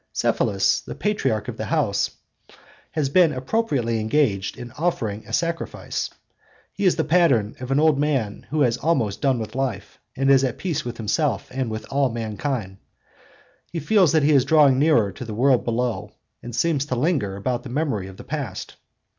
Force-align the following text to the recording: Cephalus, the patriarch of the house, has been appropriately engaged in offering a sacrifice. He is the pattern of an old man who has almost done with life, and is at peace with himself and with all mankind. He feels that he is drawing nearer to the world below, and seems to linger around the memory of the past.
Cephalus, 0.13 0.81
the 0.81 0.95
patriarch 0.95 1.47
of 1.47 1.57
the 1.57 1.65
house, 1.65 2.09
has 2.89 3.07
been 3.09 3.31
appropriately 3.31 3.99
engaged 3.99 4.57
in 4.57 4.71
offering 4.71 5.23
a 5.27 5.31
sacrifice. 5.31 6.09
He 6.73 6.85
is 6.85 6.95
the 6.95 7.03
pattern 7.03 7.55
of 7.59 7.69
an 7.69 7.79
old 7.79 7.99
man 7.99 8.47
who 8.49 8.61
has 8.61 8.77
almost 8.77 9.21
done 9.21 9.37
with 9.37 9.53
life, 9.53 9.99
and 10.15 10.31
is 10.31 10.43
at 10.43 10.57
peace 10.57 10.83
with 10.83 10.97
himself 10.97 11.51
and 11.51 11.69
with 11.69 11.85
all 11.91 12.09
mankind. 12.09 12.77
He 13.71 13.79
feels 13.79 14.11
that 14.13 14.23
he 14.23 14.31
is 14.33 14.43
drawing 14.43 14.79
nearer 14.79 15.11
to 15.11 15.23
the 15.23 15.35
world 15.35 15.63
below, 15.63 16.13
and 16.41 16.55
seems 16.55 16.83
to 16.87 16.95
linger 16.95 17.37
around 17.37 17.61
the 17.61 17.69
memory 17.69 18.07
of 18.07 18.17
the 18.17 18.23
past. 18.23 18.77